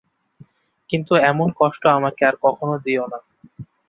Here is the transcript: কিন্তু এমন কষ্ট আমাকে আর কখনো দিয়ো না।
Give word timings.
কিন্তু 0.89 1.13
এমন 1.23 1.47
কষ্ট 1.59 1.83
আমাকে 1.89 2.21
আর 2.25 2.35
কখনো 2.41 2.75
দিয়ো 2.85 3.05
না। 3.07 3.19